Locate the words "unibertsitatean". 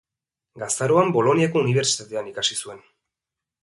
1.67-2.35